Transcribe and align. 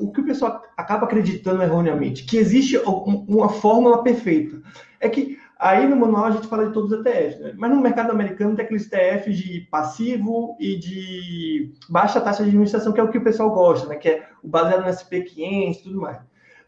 o 0.00 0.10
que 0.12 0.20
o 0.20 0.24
pessoal 0.24 0.62
acaba 0.76 1.04
acreditando 1.04 1.62
erroneamente, 1.62 2.24
que 2.24 2.36
existe 2.36 2.76
uma 2.86 3.48
fórmula 3.48 4.02
perfeita. 4.02 4.60
É 5.00 5.08
que 5.08 5.38
aí 5.58 5.86
no 5.86 5.96
manual 5.96 6.26
a 6.26 6.30
gente 6.30 6.46
fala 6.46 6.66
de 6.66 6.72
todos 6.72 6.92
os 6.92 7.04
ETFs, 7.04 7.40
né? 7.40 7.54
mas 7.56 7.70
no 7.70 7.80
mercado 7.80 8.10
americano 8.10 8.54
tem 8.54 8.64
aqueles 8.64 8.90
ETFs 8.90 9.36
de 9.36 9.60
passivo 9.70 10.56
e 10.60 10.78
de 10.78 11.72
baixa 11.88 12.20
taxa 12.20 12.42
de 12.42 12.50
administração, 12.50 12.92
que 12.92 13.00
é 13.00 13.02
o 13.02 13.10
que 13.10 13.18
o 13.18 13.24
pessoal 13.24 13.50
gosta, 13.50 13.88
né? 13.88 13.96
que 13.96 14.08
é 14.08 14.28
o 14.42 14.48
baseado 14.48 14.82
no 14.82 14.90
SP500 14.90 15.76
e 15.78 15.82
tudo 15.82 16.00
mais. 16.00 16.18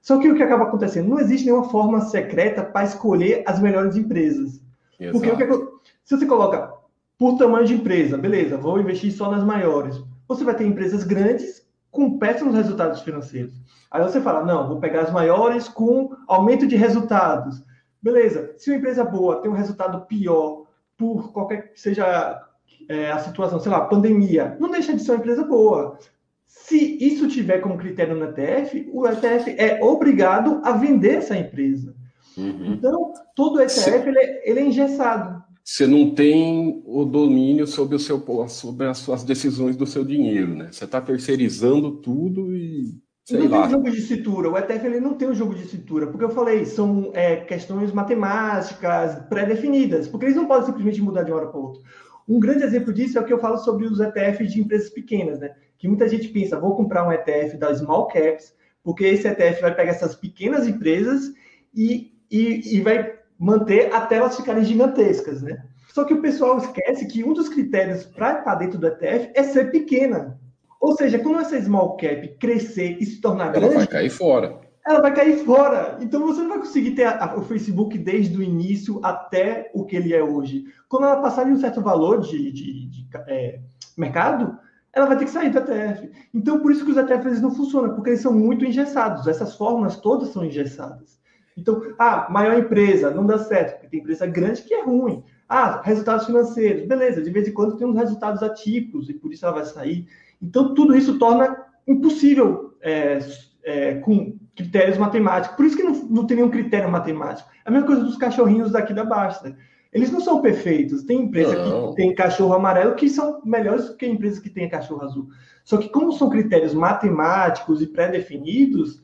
Só 0.00 0.18
que 0.20 0.30
o 0.30 0.36
que 0.36 0.42
acaba 0.42 0.64
acontecendo? 0.64 1.08
Não 1.08 1.18
existe 1.18 1.46
nenhuma 1.46 1.68
forma 1.68 2.00
secreta 2.02 2.62
para 2.62 2.84
escolher 2.84 3.42
as 3.44 3.58
melhores 3.60 3.96
empresas. 3.96 4.60
Exato. 5.00 5.18
Porque 5.18 5.32
o 5.32 5.36
que, 5.36 5.42
é 5.42 5.66
se 6.04 6.16
você 6.16 6.26
coloca 6.26 6.72
por 7.18 7.36
tamanho 7.36 7.66
de 7.66 7.74
empresa, 7.74 8.16
beleza, 8.16 8.56
vou 8.56 8.78
investir 8.78 9.12
só 9.12 9.30
nas 9.30 9.42
maiores. 9.42 10.00
Você 10.28 10.44
vai 10.44 10.54
ter 10.54 10.64
empresas 10.64 11.02
grandes 11.02 11.65
com 11.96 12.18
péssimos 12.18 12.54
resultados 12.54 13.00
financeiros. 13.00 13.54
Aí 13.90 14.02
você 14.02 14.20
fala, 14.20 14.44
não, 14.44 14.68
vou 14.68 14.78
pegar 14.78 15.00
as 15.00 15.10
maiores 15.10 15.66
com 15.66 16.14
aumento 16.28 16.66
de 16.66 16.76
resultados. 16.76 17.64
Beleza, 18.02 18.52
se 18.58 18.70
uma 18.70 18.76
empresa 18.76 19.02
boa 19.02 19.40
tem 19.40 19.50
um 19.50 19.54
resultado 19.54 20.04
pior 20.06 20.66
por 20.94 21.32
qualquer 21.32 21.72
que 21.72 21.80
seja 21.80 22.42
é, 22.86 23.10
a 23.10 23.18
situação, 23.18 23.58
sei 23.58 23.72
lá, 23.72 23.80
pandemia, 23.80 24.58
não 24.60 24.70
deixa 24.70 24.94
de 24.94 25.02
ser 25.02 25.12
uma 25.12 25.18
empresa 25.18 25.42
boa. 25.42 25.98
Se 26.46 26.98
isso 27.00 27.28
tiver 27.28 27.60
como 27.60 27.78
critério 27.78 28.14
no 28.14 28.26
ETF, 28.26 28.90
o 28.92 29.08
ETF 29.08 29.54
é 29.56 29.82
obrigado 29.82 30.60
a 30.64 30.72
vender 30.72 31.16
essa 31.16 31.34
empresa. 31.34 31.94
Uhum. 32.36 32.74
Então, 32.74 33.14
todo 33.34 33.60
ETF 33.62 34.06
ele 34.06 34.18
é, 34.18 34.50
ele 34.50 34.60
é 34.60 34.64
engessado 34.64 35.42
você 35.66 35.84
não 35.84 36.14
tem 36.14 36.80
o 36.86 37.04
domínio 37.04 37.66
sobre, 37.66 37.96
o 37.96 37.98
seu, 37.98 38.24
sobre 38.46 38.86
as 38.86 38.98
suas 38.98 39.24
decisões 39.24 39.74
do 39.74 39.84
seu 39.84 40.04
dinheiro, 40.04 40.54
né? 40.54 40.68
Você 40.70 40.84
está 40.84 41.00
terceirizando 41.00 41.90
tudo 41.96 42.54
e 42.54 43.02
sei 43.24 43.40
não 43.40 43.48
lá. 43.48 43.62
tem 43.62 43.70
jogo 43.72 43.90
de 43.90 44.00
cintura. 44.00 44.48
O 44.48 44.56
ETF 44.56 44.86
ele 44.86 45.00
não 45.00 45.14
tem 45.14 45.28
um 45.28 45.34
jogo 45.34 45.56
de 45.56 45.66
cintura, 45.66 46.06
porque 46.06 46.24
eu 46.24 46.30
falei, 46.30 46.64
são 46.64 47.10
é, 47.14 47.34
questões 47.38 47.90
matemáticas 47.90 49.18
pré-definidas, 49.28 50.06
porque 50.06 50.26
eles 50.26 50.36
não 50.36 50.46
podem 50.46 50.66
simplesmente 50.66 51.02
mudar 51.02 51.24
de 51.24 51.32
uma 51.32 51.40
hora 51.40 51.48
para 51.48 51.58
outra. 51.58 51.82
Um 52.28 52.38
grande 52.38 52.62
exemplo 52.62 52.92
disso 52.92 53.18
é 53.18 53.20
o 53.20 53.24
que 53.24 53.32
eu 53.32 53.40
falo 53.40 53.58
sobre 53.58 53.86
os 53.86 53.98
ETFs 53.98 54.52
de 54.52 54.60
empresas 54.60 54.90
pequenas, 54.90 55.40
né? 55.40 55.52
Que 55.76 55.88
muita 55.88 56.08
gente 56.08 56.28
pensa, 56.28 56.60
vou 56.60 56.76
comprar 56.76 57.08
um 57.08 57.10
ETF 57.10 57.56
da 57.56 57.74
Small 57.74 58.06
Caps, 58.06 58.54
porque 58.84 59.04
esse 59.04 59.26
ETF 59.26 59.62
vai 59.62 59.74
pegar 59.74 59.90
essas 59.90 60.14
pequenas 60.14 60.68
empresas 60.68 61.32
e, 61.74 62.12
e, 62.30 62.76
e 62.76 62.80
vai 62.82 63.16
manter 63.38 63.92
até 63.92 64.16
elas 64.16 64.36
ficarem 64.36 64.64
gigantescas, 64.64 65.42
né? 65.42 65.62
Só 65.92 66.04
que 66.04 66.14
o 66.14 66.20
pessoal 66.20 66.58
esquece 66.58 67.06
que 67.06 67.24
um 67.24 67.32
dos 67.32 67.48
critérios 67.48 68.04
para 68.04 68.38
estar 68.38 68.54
dentro 68.56 68.78
do 68.78 68.86
ETF 68.86 69.30
é 69.34 69.42
ser 69.42 69.70
pequena. 69.70 70.38
Ou 70.80 70.96
seja, 70.96 71.18
quando 71.18 71.40
essa 71.40 71.60
small 71.60 71.96
cap 71.96 72.36
crescer 72.38 72.98
e 73.00 73.06
se 73.06 73.20
tornar 73.20 73.46
ela 73.46 73.52
grande... 73.52 73.66
Ela 73.66 73.76
vai 73.76 73.86
cair 73.86 74.10
fora. 74.10 74.60
Ela 74.86 75.00
vai 75.00 75.14
cair 75.14 75.44
fora. 75.44 75.98
Então 76.00 76.26
você 76.26 76.42
não 76.42 76.50
vai 76.50 76.58
conseguir 76.58 76.92
ter 76.92 77.04
a, 77.04 77.24
a, 77.24 77.36
o 77.36 77.42
Facebook 77.42 77.96
desde 77.98 78.36
o 78.36 78.42
início 78.42 79.00
até 79.02 79.70
o 79.74 79.84
que 79.84 79.96
ele 79.96 80.14
é 80.14 80.22
hoje. 80.22 80.64
Quando 80.88 81.06
ela 81.06 81.22
passar 81.22 81.44
de 81.44 81.52
um 81.52 81.58
certo 81.58 81.80
valor 81.80 82.20
de, 82.20 82.52
de, 82.52 82.88
de 82.88 83.08
é, 83.26 83.60
mercado, 83.96 84.58
ela 84.92 85.06
vai 85.06 85.18
ter 85.18 85.24
que 85.24 85.30
sair 85.30 85.50
do 85.50 85.58
ETF. 85.58 86.10
Então, 86.32 86.60
por 86.60 86.70
isso 86.70 86.84
que 86.84 86.90
os 86.90 86.96
ETFs 86.96 87.40
não 87.40 87.54
funcionam, 87.54 87.94
porque 87.94 88.10
eles 88.10 88.22
são 88.22 88.32
muito 88.32 88.64
engessados. 88.64 89.26
Essas 89.26 89.54
fórmulas 89.56 89.96
todas 89.96 90.28
são 90.28 90.44
engessadas. 90.44 91.18
Então, 91.56 91.80
ah, 91.98 92.26
maior 92.30 92.58
empresa, 92.58 93.10
não 93.10 93.26
dá 93.26 93.38
certo, 93.38 93.72
porque 93.72 93.88
tem 93.88 94.00
empresa 94.00 94.26
grande 94.26 94.62
que 94.62 94.74
é 94.74 94.84
ruim. 94.84 95.24
Ah, 95.48 95.80
resultados 95.82 96.26
financeiros, 96.26 96.86
beleza, 96.86 97.22
de 97.22 97.30
vez 97.30 97.48
em 97.48 97.52
quando 97.52 97.76
tem 97.76 97.86
uns 97.86 97.96
resultados 97.96 98.42
atípicos 98.42 99.08
e 99.08 99.14
por 99.14 99.32
isso 99.32 99.46
ela 99.46 99.54
vai 99.54 99.64
sair. 99.64 100.06
Então, 100.42 100.74
tudo 100.74 100.94
isso 100.94 101.18
torna 101.18 101.56
impossível 101.86 102.74
é, 102.82 103.18
é, 103.64 103.94
com 103.96 104.36
critérios 104.54 104.98
matemáticos. 104.98 105.56
Por 105.56 105.64
isso 105.64 105.76
que 105.76 105.82
não, 105.82 105.94
não 106.08 106.26
tem 106.26 106.36
nenhum 106.36 106.50
critério 106.50 106.90
matemático. 106.90 107.48
É 107.64 107.68
a 107.68 107.70
mesma 107.70 107.86
coisa 107.86 108.02
dos 108.02 108.16
cachorrinhos 108.16 108.72
daqui 108.72 108.92
da 108.92 109.04
Basta. 109.04 109.56
Eles 109.92 110.10
não 110.10 110.20
são 110.20 110.42
perfeitos. 110.42 111.04
Tem 111.04 111.22
empresa 111.22 111.56
não. 111.56 111.90
que 111.90 111.96
tem 111.96 112.14
cachorro 112.14 112.54
amarelo 112.54 112.94
que 112.94 113.08
são 113.08 113.40
melhores 113.44 113.86
do 113.86 113.96
que 113.96 114.06
empresas 114.06 114.38
que 114.38 114.50
têm 114.50 114.68
cachorro 114.68 115.02
azul. 115.02 115.28
Só 115.64 115.78
que, 115.78 115.88
como 115.88 116.12
são 116.12 116.28
critérios 116.28 116.74
matemáticos 116.74 117.80
e 117.80 117.86
pré-definidos, 117.86 119.02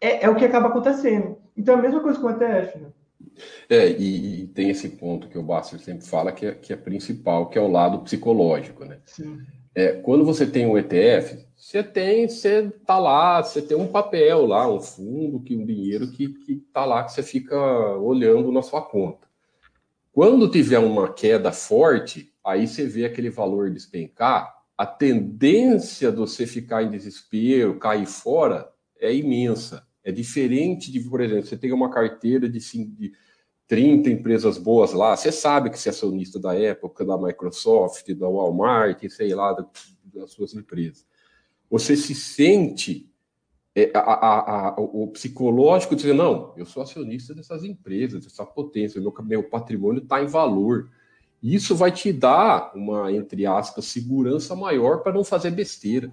é, 0.00 0.24
é 0.24 0.28
o 0.30 0.34
que 0.34 0.44
acaba 0.44 0.68
acontecendo. 0.68 1.36
Então 1.60 1.74
é 1.74 1.78
a 1.78 1.82
mesma 1.82 2.00
coisa 2.00 2.18
com 2.18 2.26
o 2.26 2.30
ETF, 2.30 2.78
né? 2.78 2.88
É, 3.68 3.90
e, 3.90 4.42
e, 4.42 4.46
tem 4.48 4.70
esse 4.70 4.88
ponto 4.88 5.28
que 5.28 5.38
o 5.38 5.42
Basser 5.42 5.78
sempre 5.78 6.06
fala 6.06 6.32
que 6.32 6.46
é, 6.46 6.52
que 6.52 6.72
é 6.72 6.76
principal, 6.76 7.48
que 7.48 7.58
é 7.58 7.60
o 7.60 7.70
lado 7.70 7.98
psicológico, 8.00 8.84
né? 8.84 8.98
Sim. 9.04 9.40
É, 9.74 9.92
quando 9.92 10.24
você 10.24 10.46
tem 10.46 10.66
um 10.66 10.76
ETF, 10.76 11.46
você 11.54 11.82
tem, 11.82 12.28
você 12.28 12.70
tá 12.86 12.98
lá, 12.98 13.42
você 13.42 13.60
tem 13.60 13.76
um 13.76 13.86
papel 13.86 14.46
lá, 14.46 14.70
um 14.72 14.80
fundo, 14.80 15.40
que 15.40 15.54
um 15.54 15.64
dinheiro 15.64 16.10
que, 16.10 16.28
que 16.28 16.56
tá 16.72 16.84
lá, 16.84 17.04
que 17.04 17.12
você 17.12 17.22
fica 17.22 17.56
olhando 17.98 18.50
na 18.50 18.62
sua 18.62 18.80
conta. 18.80 19.28
Quando 20.12 20.50
tiver 20.50 20.78
uma 20.78 21.12
queda 21.12 21.52
forte, 21.52 22.32
aí 22.44 22.66
você 22.66 22.86
vê 22.86 23.04
aquele 23.04 23.30
valor 23.30 23.70
despencar, 23.70 24.52
a 24.76 24.86
tendência 24.86 26.10
de 26.10 26.16
você 26.16 26.46
ficar 26.46 26.82
em 26.82 26.90
desespero, 26.90 27.78
cair 27.78 28.06
fora, 28.06 28.70
é 28.98 29.14
imensa. 29.14 29.86
É 30.02 30.10
diferente 30.10 30.90
de, 30.90 31.00
por 31.00 31.20
exemplo, 31.20 31.46
você 31.46 31.56
tem 31.56 31.72
uma 31.72 31.90
carteira 31.90 32.48
de, 32.48 32.58
de 32.58 33.12
30 33.66 34.10
empresas 34.10 34.58
boas 34.58 34.92
lá, 34.92 35.16
você 35.16 35.30
sabe 35.30 35.70
que 35.70 35.78
você 35.78 35.88
é 35.88 35.92
acionista 35.92 36.38
da 36.40 36.54
época, 36.54 37.04
da 37.04 37.18
Microsoft, 37.18 38.12
da 38.14 38.28
Walmart, 38.28 39.02
sei 39.10 39.34
lá, 39.34 39.52
das 40.12 40.32
suas 40.32 40.54
empresas. 40.54 41.06
Você 41.70 41.96
se 41.96 42.14
sente 42.14 43.10
é, 43.74 43.92
a, 43.94 44.00
a, 44.00 44.68
a, 44.70 44.80
o 44.80 45.06
psicológico 45.08 45.94
dizer, 45.94 46.14
não, 46.14 46.52
eu 46.56 46.66
sou 46.66 46.82
acionista 46.82 47.34
dessas 47.34 47.62
empresas, 47.62 48.24
dessa 48.24 48.44
potência, 48.44 49.00
meu, 49.00 49.14
meu 49.22 49.44
patrimônio 49.44 50.02
está 50.02 50.22
em 50.22 50.26
valor. 50.26 50.90
Isso 51.42 51.76
vai 51.76 51.92
te 51.92 52.12
dar 52.12 52.72
uma, 52.74 53.12
entre 53.12 53.46
aspas, 53.46 53.84
segurança 53.84 54.56
maior 54.56 55.02
para 55.02 55.12
não 55.12 55.22
fazer 55.22 55.52
besteira. 55.52 56.12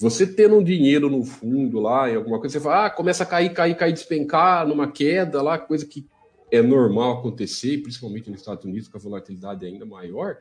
Você 0.00 0.26
tendo 0.26 0.56
um 0.56 0.64
dinheiro 0.64 1.10
no 1.10 1.22
fundo 1.22 1.78
lá, 1.78 2.10
em 2.10 2.16
alguma 2.16 2.40
coisa, 2.40 2.54
você 2.54 2.64
fala, 2.64 2.86
ah, 2.86 2.90
começa 2.90 3.22
a 3.22 3.26
cair, 3.26 3.52
cair, 3.52 3.76
cair, 3.76 3.92
despencar 3.92 4.66
numa 4.66 4.90
queda 4.90 5.42
lá, 5.42 5.58
coisa 5.58 5.84
que 5.84 6.06
é 6.50 6.62
normal 6.62 7.18
acontecer, 7.18 7.82
principalmente 7.82 8.30
nos 8.30 8.40
Estados 8.40 8.64
Unidos, 8.64 8.88
com 8.88 8.96
a 8.96 9.00
volatilidade 9.00 9.66
ainda 9.66 9.84
maior. 9.84 10.38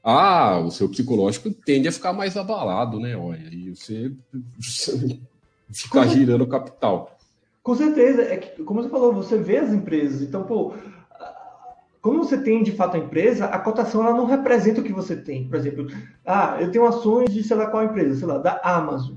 Ah, 0.00 0.60
o 0.60 0.70
seu 0.70 0.88
psicológico 0.88 1.50
tende 1.50 1.88
a 1.88 1.92
ficar 1.92 2.12
mais 2.12 2.36
abalado, 2.36 3.00
né? 3.00 3.16
Olha, 3.16 3.52
e 3.52 3.74
você, 3.74 4.12
ficar 5.72 6.06
girando 6.06 6.44
o 6.44 6.48
capital. 6.48 7.18
Com 7.64 7.74
certeza, 7.74 8.22
é 8.22 8.36
que, 8.36 8.62
como 8.62 8.80
você 8.80 8.88
falou, 8.88 9.12
você 9.12 9.36
vê 9.36 9.58
as 9.58 9.72
empresas, 9.72 10.22
então, 10.22 10.44
pô, 10.44 10.72
como 12.00 12.24
você 12.24 12.38
tem 12.38 12.62
de 12.62 12.72
fato 12.72 12.96
a 12.96 12.98
empresa, 12.98 13.46
a 13.46 13.58
cotação 13.58 14.06
ela 14.06 14.16
não 14.16 14.24
representa 14.24 14.80
o 14.80 14.84
que 14.84 14.92
você 14.92 15.14
tem. 15.14 15.46
Por 15.48 15.56
exemplo, 15.56 15.86
ah, 16.24 16.56
eu 16.60 16.70
tenho 16.70 16.86
ações 16.86 17.32
de 17.32 17.42
sei 17.42 17.56
lá 17.56 17.66
qual 17.66 17.84
empresa, 17.84 18.18
sei 18.18 18.26
lá, 18.26 18.38
da 18.38 18.60
Amazon. 18.64 19.16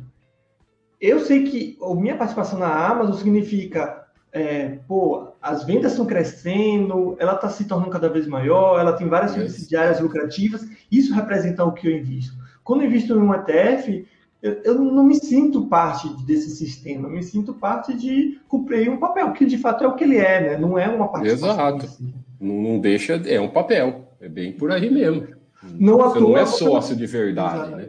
Eu 0.99 1.19
sei 1.19 1.43
que 1.43 1.77
a 1.81 1.95
minha 1.95 2.15
participação 2.15 2.59
na 2.59 2.87
Amazon 2.87 3.15
significa, 3.15 4.05
é, 4.31 4.79
pô, 4.87 5.33
as 5.41 5.63
vendas 5.63 5.91
estão 5.91 6.05
crescendo, 6.05 7.15
ela 7.19 7.35
está 7.35 7.49
se 7.49 7.65
tornando 7.65 7.91
cada 7.91 8.09
vez 8.09 8.27
maior, 8.27 8.79
ela 8.79 8.93
tem 8.93 9.07
várias 9.07 9.31
subsidiárias 9.31 9.99
lucrativas, 9.99 10.65
isso 10.91 11.13
representa 11.13 11.63
o 11.63 11.73
que 11.73 11.87
eu 11.87 11.97
invisto. 11.97 12.33
Quando 12.63 12.81
eu 12.81 12.87
invisto 12.87 13.13
em 13.13 13.17
um 13.17 13.33
ETF, 13.33 14.07
eu, 14.41 14.75
não 14.75 15.05
me 15.05 15.15
sinto 15.15 15.67
parte 15.67 16.09
desse 16.25 16.49
sistema, 16.51 17.07
eu 17.07 17.11
me 17.13 17.23
sinto 17.23 17.53
parte 17.53 17.93
de 17.93 18.41
cumprir 18.47 18.89
um 18.89 18.97
papel, 18.97 19.31
que 19.31 19.45
de 19.45 19.57
fato 19.57 19.85
é 19.85 19.87
o 19.87 19.95
que 19.95 20.03
ele 20.03 20.17
é, 20.17 20.41
né? 20.41 20.57
Não 20.57 20.77
é 20.77 20.87
uma 20.89 21.07
participação. 21.07 21.51
Exato. 21.51 21.85
Assim. 21.85 22.13
Não, 22.43 22.61
não 22.61 22.79
deixa, 22.79 23.13
é 23.25 23.39
um 23.39 23.49
papel. 23.49 24.09
É 24.19 24.27
bem 24.27 24.51
por 24.51 24.71
aí 24.71 24.89
mesmo. 24.89 25.27
Não 25.63 25.97
você 25.97 26.19
toa, 26.19 26.29
não 26.29 26.37
é 26.37 26.45
sócio 26.45 26.95
de 26.95 27.05
verdade, 27.05 27.73
né? 27.73 27.87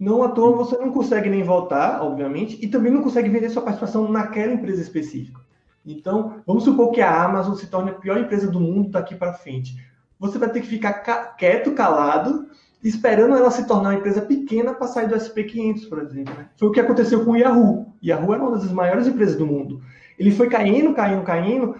Não 0.00 0.22
à 0.22 0.30
toa 0.30 0.56
você 0.56 0.76
não 0.78 0.90
consegue 0.90 1.28
nem 1.28 1.42
votar, 1.42 2.02
obviamente, 2.02 2.58
e 2.60 2.66
também 2.66 2.90
não 2.90 3.02
consegue 3.02 3.28
vender 3.28 3.50
sua 3.50 3.62
participação 3.62 4.10
naquela 4.10 4.52
empresa 4.52 4.80
específica. 4.80 5.40
Então, 5.84 6.36
vamos 6.46 6.64
supor 6.64 6.90
que 6.90 7.00
a 7.00 7.24
Amazon 7.24 7.54
se 7.54 7.66
torne 7.66 7.90
a 7.90 7.94
pior 7.94 8.18
empresa 8.18 8.50
do 8.50 8.58
mundo 8.58 8.90
daqui 8.90 9.14
para 9.14 9.34
frente. 9.34 9.76
Você 10.18 10.38
vai 10.38 10.48
ter 10.50 10.60
que 10.60 10.66
ficar 10.66 10.92
quieto, 11.36 11.72
calado, 11.72 12.46
esperando 12.82 13.36
ela 13.36 13.50
se 13.50 13.66
tornar 13.66 13.90
uma 13.90 13.98
empresa 13.98 14.22
pequena 14.22 14.72
para 14.72 14.86
sair 14.86 15.08
do 15.08 15.14
SP500, 15.14 15.88
por 15.88 16.00
exemplo. 16.00 16.34
Né? 16.34 16.46
Foi 16.56 16.68
o 16.68 16.72
que 16.72 16.80
aconteceu 16.80 17.24
com 17.24 17.32
o 17.32 17.36
Yahoo. 17.36 17.92
Yahoo 18.02 18.32
era 18.32 18.42
uma 18.42 18.52
das 18.52 18.70
maiores 18.72 19.06
empresas 19.06 19.36
do 19.36 19.46
mundo. 19.46 19.80
Ele 20.18 20.30
foi 20.30 20.48
caindo, 20.48 20.94
caindo, 20.94 21.22
caindo, 21.22 21.76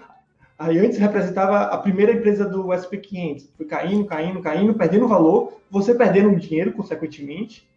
Aí 0.63 0.79
antes 0.79 0.97
representava 0.97 1.63
a 1.63 1.77
primeira 1.77 2.13
empresa 2.13 2.45
do 2.49 2.67
SP500, 2.69 3.49
foi 3.57 3.67
caindo, 3.67 4.05
caindo, 4.05 4.41
caindo, 4.41 4.75
perdendo 4.75 5.09
valor, 5.09 5.55
você 5.69 5.93
perdendo 5.93 6.39
dinheiro, 6.39 6.71
consequentemente, 6.71 7.69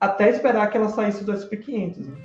até 0.00 0.30
esperar 0.30 0.70
que 0.70 0.78
ela 0.78 0.88
saísse 0.88 1.22
do 1.24 1.34
SP500. 1.34 1.98
Né? 1.98 2.16